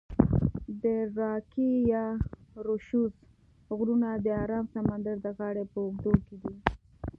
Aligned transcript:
د 0.83 0.83
راکي 1.19 1.71
یا 1.93 2.05
روشوز 2.65 3.13
غرونه 3.77 4.09
د 4.25 4.27
آرام 4.43 4.65
سمندر 4.75 5.15
د 5.21 5.27
غاړي 5.37 5.63
په 5.71 5.77
اوږدو 5.85 6.13
کې 6.25 6.35
دي. 6.41 6.55